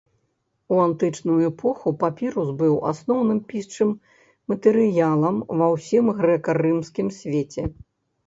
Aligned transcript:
У 0.75 0.77
антычную 0.83 1.35
эпоху 1.49 1.91
папірус 2.03 2.47
быў 2.61 2.71
асноўным 2.91 3.39
пісчым 3.51 3.89
матэрыялам 4.53 5.35
ва 5.59 5.67
ўсім 5.75 6.05
грэка-рымскім 6.23 7.07
свеце. 7.19 7.63